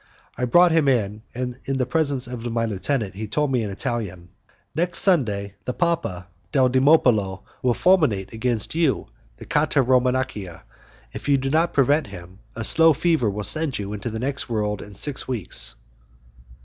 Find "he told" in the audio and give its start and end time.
3.13-3.51